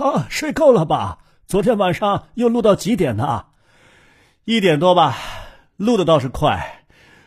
[0.00, 1.18] 啊，睡够了吧？
[1.46, 3.46] 昨天晚上又录到几点呢？
[4.44, 5.16] 一点多吧，
[5.76, 6.86] 录的倒是快，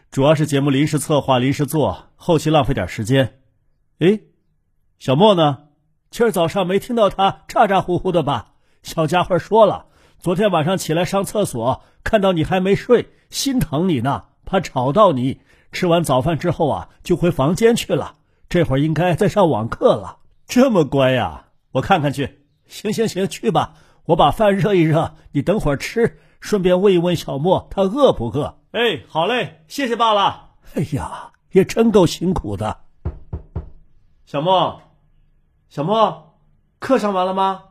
[0.09, 3.39] 主要是节目临时策划、临时做，后期浪费点时间。
[3.99, 4.21] 哎，
[4.97, 5.59] 小莫呢？
[6.09, 8.53] 今儿早上没听到他咋咋呼呼的吧？
[8.81, 9.85] 小家伙说了，
[10.19, 15.41] 昨天晚上起来上厕所，看到你还没睡，心疼你呢，怕吵到你。
[15.71, 18.15] 吃完早饭之后啊，就回房间去了。
[18.49, 20.17] 这会儿应该在上网课了。
[20.47, 21.45] 这么乖呀？
[21.71, 22.42] 我看看去。
[22.73, 23.75] 行行行，去吧。
[24.05, 28.57] 我把饭热一热，你等会儿吃，顺便问一问小莫他饿不饿。
[28.71, 30.55] 哎，好嘞，谢谢爸了。
[30.73, 32.79] 哎呀，也真够辛苦的。
[34.25, 34.81] 小莫，
[35.69, 36.35] 小莫，
[36.79, 37.65] 课上完了吗？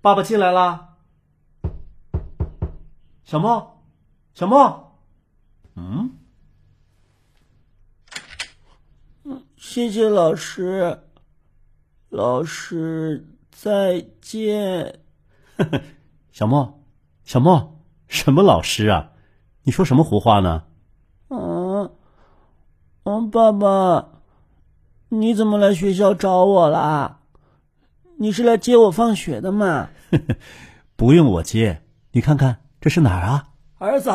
[0.00, 0.94] 爸爸进来啦。
[3.24, 3.82] 小莫，
[4.34, 4.96] 小莫，
[5.74, 6.12] 嗯
[9.24, 9.42] 嗯。
[9.56, 11.02] 谢谢老师，
[12.10, 14.98] 老师再见。
[16.32, 16.82] 小莫，
[17.24, 19.12] 小莫，什么老师啊？
[19.62, 20.64] 你说什么胡话呢？
[21.28, 21.92] 嗯，
[23.04, 24.08] 嗯，爸爸，
[25.08, 27.20] 你怎么来学校找我啦？
[28.18, 29.90] 你是来接我放学的吗？
[30.96, 33.50] 不用我接，你看看这是哪儿啊？
[33.78, 34.10] 儿子，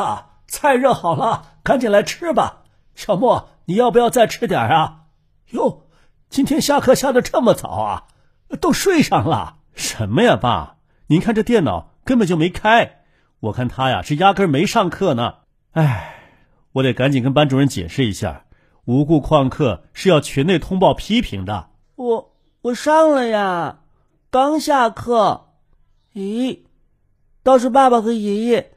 [0.46, 2.64] 菜热好了，赶紧来吃吧。
[2.94, 5.06] 小莫，你要不要再吃点啊？
[5.52, 5.85] 哟，
[6.28, 8.04] 今天下课下的这么早啊？
[8.60, 9.56] 都睡上了？
[9.74, 10.76] 什么呀，爸？
[11.06, 13.04] 您看这电脑根本就没开，
[13.40, 15.36] 我看他呀是压根没上课呢。
[15.72, 16.14] 哎，
[16.72, 18.44] 我得赶紧跟班主任解释一下，
[18.84, 21.70] 无故旷课是要群内通报批评的。
[21.94, 23.80] 我我上了呀，
[24.30, 25.52] 刚下课。
[26.12, 26.60] 咦，
[27.42, 28.72] 倒是爸爸和爷爷，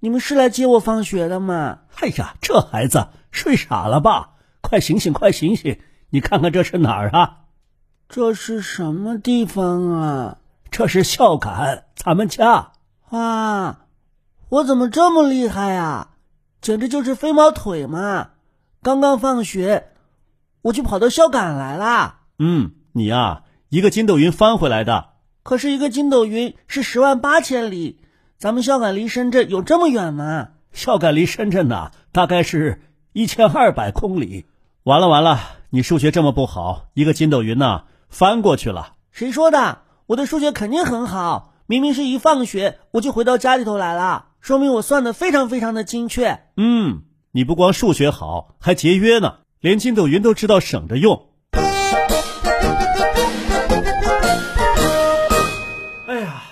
[0.00, 1.80] 你们是来接我放学的吗？
[1.96, 4.34] 哎呀，这孩子睡傻了吧？
[4.60, 5.78] 快醒醒，快醒醒！
[6.14, 7.38] 你看看这是哪儿啊？
[8.08, 10.38] 这是什么地方啊？
[10.70, 12.70] 这是孝感，咱们家。
[13.10, 13.78] 哇，
[14.48, 16.10] 我怎么这么厉害呀？
[16.60, 18.28] 简直就是飞毛腿嘛！
[18.80, 19.88] 刚刚放学，
[20.62, 22.20] 我就跑到孝感来啦。
[22.38, 25.06] 嗯，你呀，一个筋斗云翻回来的。
[25.42, 27.98] 可是，一个筋斗云是十万八千里，
[28.38, 30.50] 咱们孝感离深圳有这么远吗？
[30.70, 32.80] 孝感离深圳呢，大概是
[33.12, 34.46] 一千二百公里。
[34.84, 35.40] 完了完了，
[35.70, 38.96] 你数学这么不好，一个筋斗云呐翻过去了。
[39.12, 39.78] 谁说的？
[40.04, 46.42] 我的数学肯定很好，明明是一放学我就回到家里头来了，说明我算的非常非常的精确。
[46.58, 51.28] 嗯，你不光数学好，还节约呢，连筋斗云都知道省着用。
[56.06, 56.42] 哎呀，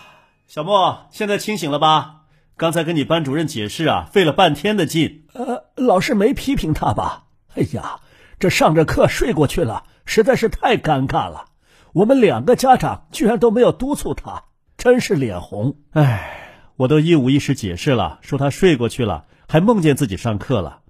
[0.46, 2.22] 小莫，现在清醒了吧？
[2.56, 5.26] 刚才跟你班主任解释啊，费了半天的劲。
[5.34, 7.24] 呃，老师没批评他吧？
[7.54, 7.98] 哎呀。
[8.42, 11.44] 这上着课睡过去了，实在是太尴尬了。
[11.92, 15.76] 我们两个家长居然都没有督促他，真是脸红。
[15.92, 20.80] 唉，我都一五一十解释了，说他睡过去了，还梦见自己上课了。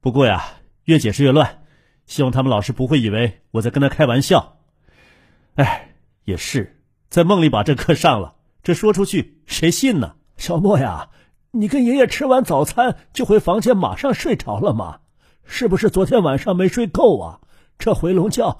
[0.00, 0.44] 不过呀，
[0.84, 1.58] 越解释越乱，
[2.06, 4.58] 希望他们老师不会以为我在跟他开玩笑。
[5.56, 5.88] 唉，
[6.22, 10.14] 也是，在梦里把这课上了，这说出去谁信呢？
[10.36, 11.08] 小莫呀，
[11.50, 15.00] 你跟爷爷吃完早餐就回房间，马上睡着了吗？
[15.46, 17.38] 是不是昨天晚上没睡够啊？
[17.78, 18.56] 这回笼觉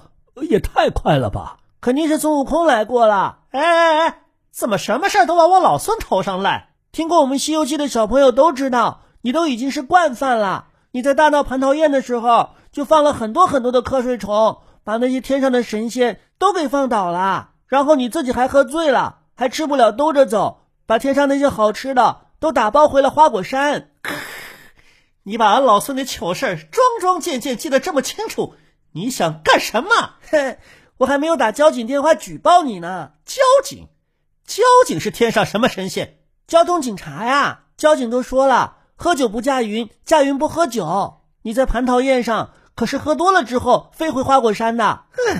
[0.48, 1.58] 也太快了吧！
[1.80, 3.38] 肯定是孙悟空来过了。
[3.50, 4.18] 哎哎哎，
[4.50, 6.70] 怎么什么事儿都往我老孙头上赖？
[6.92, 10.66] 听过我们《西游记》的小朋友都知道，你都已经是惯犯了。
[10.92, 17.50] 你在大闹蟠桃宴的时候，就放了很多很多的瞌睡虫，把那些天上的神仙都给放倒了。
[17.66, 23.90] 然后你自己还喝醉了，还吃不了兜着走，把天上那些好吃的都打包回了花果山。
[25.28, 28.54] 你把俺老孙的糗事桩桩件件记得这么清楚，
[28.92, 29.90] 你想干什么？
[30.30, 30.56] 哼，
[30.98, 33.10] 我还没有打交警电话举报你呢。
[33.24, 33.88] 交警，
[34.46, 36.20] 交警是天上什么神仙？
[36.46, 37.64] 交通警察呀！
[37.76, 41.22] 交警都说了，喝酒不驾云，驾云不喝酒。
[41.42, 45.06] 你在蟠桃宴上可是喝多了之后飞回花果山的。
[45.10, 45.38] 哼，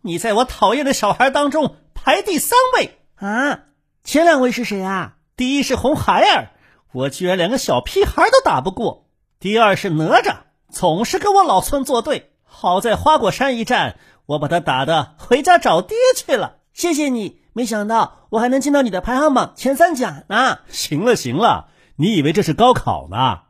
[0.00, 3.66] 你在我讨厌的小孩当中排第三位啊！
[4.02, 5.14] 前两位是谁啊？
[5.36, 6.50] 第一是红孩儿，
[6.92, 9.01] 我居然连个小屁孩都打不过。
[9.42, 10.36] 第二是哪吒，
[10.70, 12.30] 总是跟我老孙作对。
[12.44, 16.58] 好在花果山一战，我把他打的回家找爹去了。
[16.72, 20.60] 谢谢你，没想到我还能进到你的排行榜前三甲呢。
[20.68, 23.40] 行了行了，你以为这是高考呢？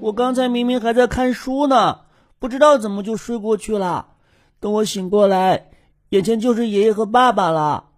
[0.00, 1.98] 我刚才明明还在看书呢，
[2.38, 4.06] 不知道怎么就睡过去了。
[4.60, 5.66] 等我醒过来，
[6.08, 7.90] 眼前就是爷爷和爸爸了。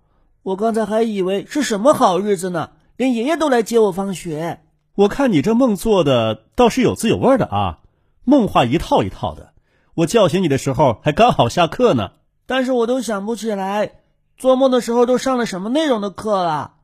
[0.43, 2.70] 我刚才还以为是什么好日子呢，
[3.02, 4.60] 连爷爷都来接我放学。
[4.94, 7.78] 我看你这梦做的倒是有滋有味的啊，
[8.22, 9.54] 梦话一套一套的。
[9.94, 12.12] 我叫醒你的时候还刚好下课呢，
[12.46, 13.94] 但是我都想不起来
[14.37, 16.75] 做梦的时候都上了什么内容的课了。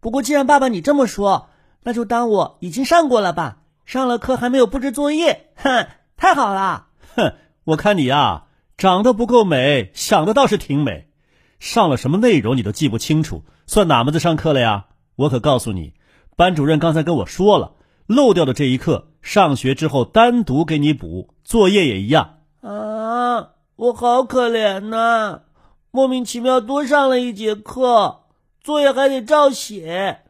[0.00, 1.46] 不过既然爸爸你这么说，
[1.84, 3.58] 那就当我已经上过了吧。
[3.86, 5.86] 上了课还没有布置作业，哼，
[6.16, 6.88] 太好了。
[7.14, 8.46] 哼，我看你呀，
[8.76, 11.08] 长得不够美，想的倒是挺美。
[11.60, 14.86] 上了什么内容你都记不清楚，算哪门子上课了呀？
[15.18, 15.94] 我可告诉你，
[16.36, 17.72] 班主任刚才跟我说了，
[18.06, 22.36] 漏掉的这一课，上学之后单独给你补，作业也一样。
[22.60, 25.40] 啊，我好可怜呐，
[25.90, 28.20] 莫名其妙多上了一节课，
[28.60, 30.20] 作业还得照写。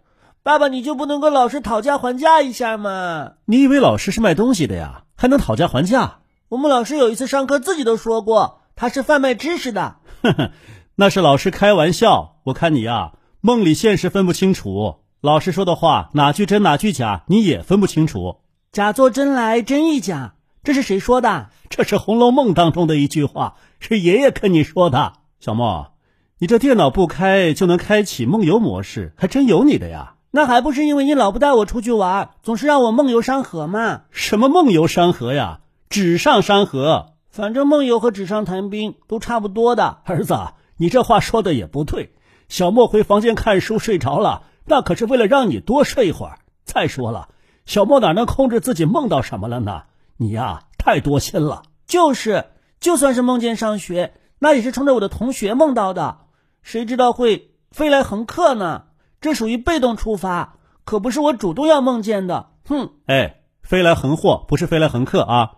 [0.42, 3.32] 爸爸，你就不能跟老师讨价还价一下吗？
[3.44, 5.02] 你以为老师是卖东西的呀？
[5.16, 6.20] 还能讨价还价？
[6.48, 9.96] 我们老师有一次上课自己都说过，他是贩卖知识的。
[10.22, 10.50] 呵呵，
[10.94, 12.36] 那是老师开玩笑。
[12.44, 18.38] 我看你呀，梦里现实分不清楚，老师说的话哪句真哪句假，你也分不清楚。
[18.72, 21.50] 假作真来真亦假，这是谁说的？
[21.68, 25.12] 这是《红楼梦》当中的一句话，是爷爷跟你说的。
[25.38, 25.92] 小莫，
[26.38, 30.14] 你这电脑不开就能开启梦游模式，还真有你的呀。
[30.32, 34.02] 那还不是因为你老不带我出去玩，总是让我梦游山河嘛？
[34.10, 35.60] 什么梦游山河呀？
[35.88, 39.98] 纸上山河，反正梦游和纸上谈兵都差不多的。
[40.04, 40.36] 儿子，
[40.76, 42.12] 你这话说的也不对。
[42.48, 46.38] 小莫回房间看书睡着了，那可是为了让你多睡一会儿。
[46.64, 47.28] 再说了，
[47.66, 49.82] 小莫哪能控制自己梦到什么了呢？
[50.16, 51.62] 你呀，太多心了。
[51.86, 52.46] 就是，
[52.80, 56.18] 就算是梦见上学，那也是冲着我的同学梦到的，
[56.62, 58.84] 谁知道会飞来横客呢？
[59.20, 62.50] 这属于被动触发，可不是我主动要梦见的。
[62.66, 65.52] 哼，哎，飞来横祸不是飞来横客啊！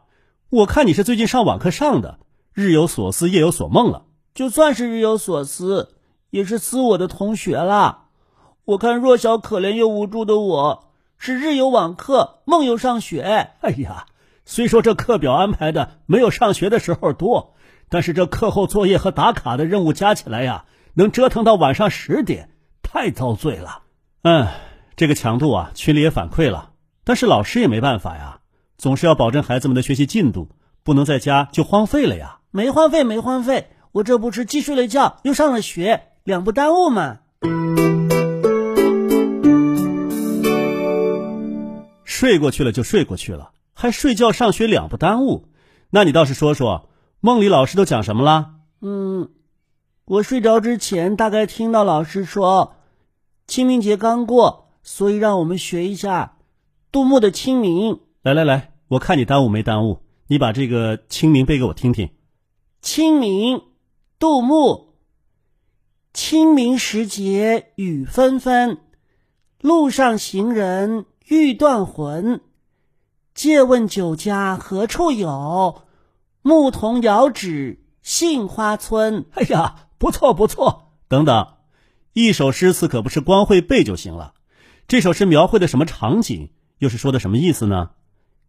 [0.49, 2.19] 我看你是最近上网课上的，
[2.53, 4.05] 日有所思，夜有所梦了。
[4.35, 5.97] 就算是日有所思，
[6.31, 8.07] 也是撕我的同学啦。
[8.65, 13.51] 我看弱小可怜又无助的我，是日有网课，梦游上学。
[13.61, 14.07] 哎呀，
[14.45, 17.55] 虽说这课表安排的没有上学的时候多，
[17.89, 22.49] 但是这课后作业和打卡的任务加起来呀，能折腾到晚上十点。
[22.83, 23.83] 太遭罪了，
[24.23, 24.49] 嗯，
[24.97, 26.73] 这个强度啊，群里也反馈了，
[27.05, 28.41] 但是老师也没办法呀，
[28.79, 30.49] 总是要保证孩子们的学习进度，
[30.83, 32.41] 不能在家就荒废了呀。
[32.51, 37.21] 没荒废，没荒废，我这不是既睡了觉又上了学，两不耽误嘛。
[42.05, 45.49] 睡过去了就睡过去了，还睡觉上学两不耽误，
[45.91, 46.91] 那你倒是说说，
[47.21, 48.51] 梦里老师都讲什么了？
[48.83, 49.31] 嗯。
[50.05, 52.75] 我睡着之前，大概听到老师说，
[53.47, 56.37] 清明节刚过，所以让我们学一下
[56.91, 57.95] 杜牧的《清明》。
[58.23, 62.11] 来来来，我看你耽误没耽误，你把这个《清明》背给我听听。
[62.83, 63.63] 清明，
[64.19, 64.90] 杜牧。
[66.13, 68.79] 清明时节雨纷纷，
[69.61, 72.41] 路上行人欲断魂。
[73.33, 75.83] 借问酒家何处有？
[76.43, 79.27] 牧童遥指杏花村。
[79.35, 79.87] 哎呀！
[79.99, 81.47] 不错不错，等等，
[82.15, 84.35] 一首诗词可不是光会背就行了。
[84.89, 86.51] 这首诗描绘的什么场景？
[86.79, 87.91] 又是说的什么意思呢？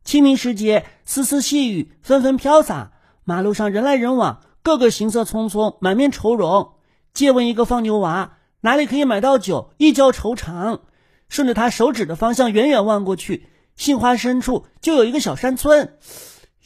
[0.03, 6.71] 清明时节，丝丝细雨纷纷飘洒，马路上人来人往，个个行色匆匆，满面愁容。
[7.13, 10.81] 借问一个放牛娃，哪里可以买到酒，一浇愁肠。
[11.29, 15.97] 顺着他手指的方向，远远望过去，杏花深处就有一个小山村。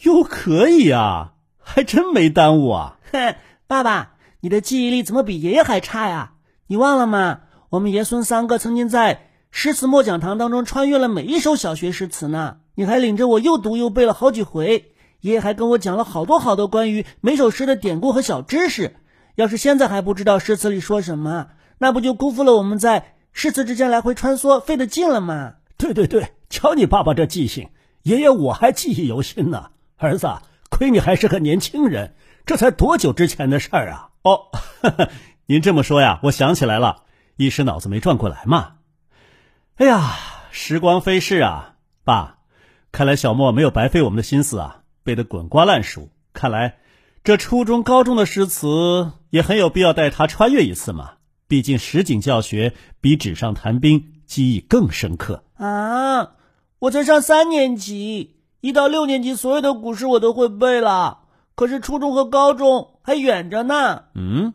[0.03, 2.97] 哟，可以啊，还真没耽误啊。
[3.11, 3.35] 哼，
[3.67, 4.13] 爸爸。
[4.41, 6.33] 你的记忆力怎么比爷爷还差呀？
[6.67, 7.39] 你忘了吗？
[7.69, 12.57] 我们爷孙三个曾经在诗词默讲堂当中穿越了每一首小学诗词呢。
[12.75, 14.91] 你还领着我又读又背了好几回。
[15.21, 18.97] 爷爷还跟我讲了好多好多关于每首诗的典故和小知识。
[19.35, 25.55] 要是现在还不知道诗词里说什么，那不就辜负了我们在诗词之间来回穿梭费的劲了吗？
[25.77, 27.69] 对对对，瞧你爸爸这记性，
[28.03, 29.71] 爷爷我还记忆犹新呢。
[29.97, 30.27] 儿子，
[30.69, 32.15] 亏你还是个年轻人，
[32.45, 34.09] 这才多久之前的事儿啊！
[34.23, 34.51] 哦，
[35.47, 37.03] 您这么说呀，我想起来了，
[37.35, 38.75] 一时脑子没转过来嘛。
[39.75, 40.15] 哎呀，
[40.51, 41.75] 时光飞逝啊，
[42.05, 42.37] 爸，
[42.91, 46.09] 看来小莫没有白费我们的心思啊，背得滚瓜烂熟。
[46.31, 46.77] 看来
[47.25, 51.13] 这初中、高中的诗词也很有必要带他穿越一次嘛。
[51.47, 56.33] 毕竟实景教学比纸上谈兵记忆更深刻啊。
[56.77, 61.21] 我才上三年级，一到六年级，所有的古诗我都会背了。
[61.55, 64.03] 可是初中和高中还远着呢。
[64.13, 64.53] 嗯，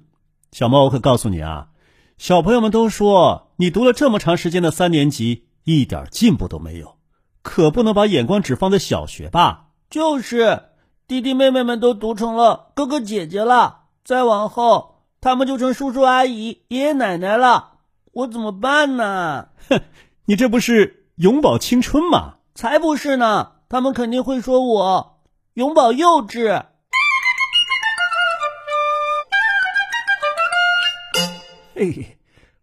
[0.52, 1.70] 小猫，我可告诉你啊，
[2.18, 6.94] 小朋友们都说你读了这么长时间的三年级，一点进步都没有，
[7.42, 9.70] 可不能把眼光只放在小学吧？
[9.90, 10.66] 就是，
[11.10, 17.78] 弟弟妹妹们都读成了哥哥姐姐了，再往后他们就成叔叔阿姨、爷爷奶奶了，
[18.12, 19.48] 我怎么办呢？
[19.68, 19.82] 哼，
[20.26, 22.34] 你这不是永葆青春吗？
[22.54, 25.18] 才不是呢，他们肯定会说我
[25.54, 26.66] 永葆幼稚。
[31.74, 32.18] 嘿，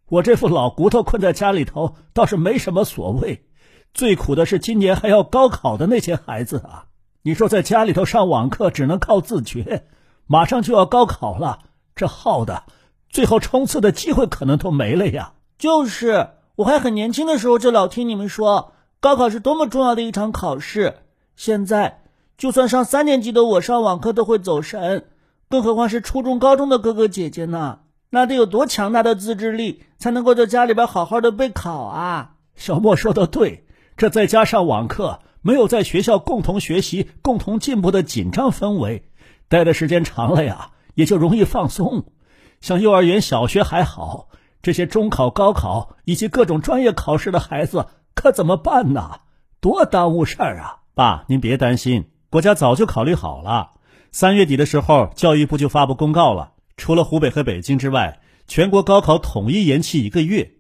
[0.08, 3.46] 我这副老骨头困在家里头倒是没什么所谓，
[3.94, 6.86] 最苦的是今年还要高考的那些孩子啊！
[7.28, 9.84] 你说在家里头上网课只能靠自觉，
[10.28, 11.60] 马上就要高考了，
[11.94, 12.64] 这耗的，
[13.10, 15.34] 最后冲刺的机会可能都没了呀！
[15.58, 21.00] 就是，我还很年轻的时候就老听你们说高考是多么重要的一场考试，
[21.36, 22.04] 现在
[22.38, 25.08] 就算上三年级的我上网课都会走神，
[25.50, 27.80] 更何况是初中、高中的哥哥姐姐呢？
[28.10, 32.36] 那得有多强大的自制力，才能够在家里边好好的备考啊？
[32.56, 33.66] 小莫说的对，
[33.98, 39.04] 这再加上网课，没有在学校共同学习、共同进步的紧张氛围，
[39.48, 42.12] 待的时间长了呀，也就容易放松。
[42.60, 44.28] 像幼儿园、小学还好，
[44.62, 49.22] 这些中考、高考以及各种专业考试的孩子可怎么办呢？
[49.62, 50.80] 多耽误事儿啊！
[50.94, 53.70] 爸，您别担心，国家早就考虑好了，
[54.12, 56.56] 三月底的时候，教育部就发布公告了。
[56.76, 60.56] 除了湖北和北京之外，全国高考统一延期一个月。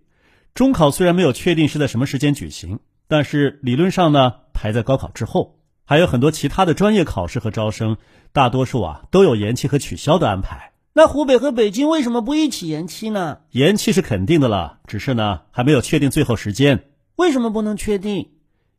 [0.53, 2.79] 中考虽然没有确定是在什么时间举行，
[3.09, 5.59] 但是理论上呢排在高考之后。
[5.85, 7.97] 还有很多其他的专业考试和招生，
[8.33, 10.73] 大多数啊都有延期和取消的安排。
[10.93, 13.37] 那湖北和北京为什么不一起延期呢？
[13.51, 16.85] 延期是肯定的了，只是呢还没有确定最后时间。
[17.15, 18.31] 为什么不能确定？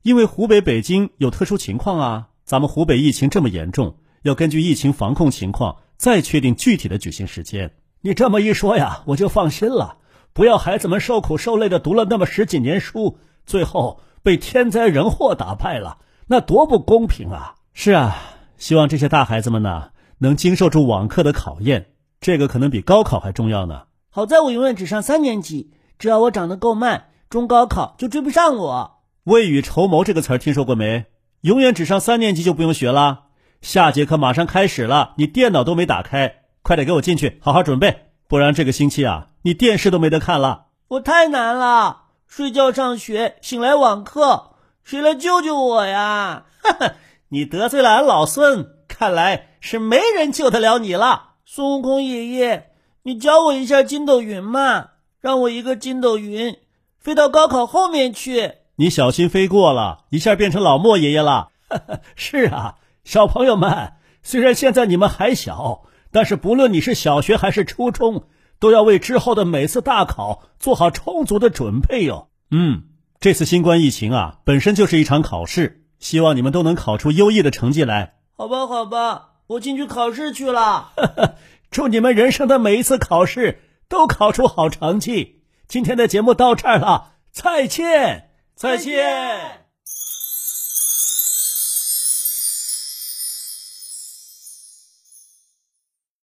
[0.02, 2.28] 因为湖北、北京有特殊情况啊。
[2.44, 5.76] 咱们湖北疫情这么严重，要根据疫情防控情况。
[5.96, 7.72] 再确定具体的举行时间。
[8.02, 9.96] 你这么一说呀，我就放心了。
[10.32, 17.54] 不要孩子们受苦受累的读了那么十几年书，最后被天灾人祸打败了，那多不公平啊！
[17.72, 18.14] 是啊，
[18.58, 21.92] 希望这些大孩子们呢，能经受住网课的考验。
[22.20, 23.84] 这个可能比高考还重要呢。
[24.10, 28.98] 好在我永远只上三年级，只要我长得够慢，中高考就追不上我。
[29.24, 31.06] 未雨绸缪这个词儿听说过没？
[31.40, 33.28] 永远只上三年级就不用学了。
[33.62, 40.66] 下节课马上开始了，你电脑都没打开，快点给我进去，好好准备，不然这个星期啊，你电视都没得看了。
[40.88, 44.50] 我太难了，睡觉上学，醒来网课，
[44.84, 46.44] 谁来救救我呀？
[46.62, 46.94] 哈哈，
[47.30, 51.30] 你得罪了俺老孙，看来是没人救得了你了。
[51.44, 52.70] 孙悟空爷爷，
[53.02, 56.58] 你教我一下筋斗云嘛，让我一个筋斗云
[56.98, 58.52] 飞到高考后面去。
[58.76, 61.48] 你小心飞过了一下，变成老莫爷爷了。
[61.68, 62.76] 哈 哈是啊。
[63.04, 68.24] 小朋友们，虽然现在你们还小，但是不论你是小学还是初中，
[68.58, 72.28] 都要为之后的每次大考做好充足的准备哟。
[72.50, 72.84] 嗯，
[73.20, 78.14] 这次新冠疫情啊，本身就是一场考试，希望你们都能考出优异的成绩来。
[78.36, 80.92] 好吧，好吧，我进去考试去了。
[81.70, 85.42] 祝你们人生的每一次考试都考出好成绩。
[85.66, 89.67] 今天的节目到这儿了，再见，再见。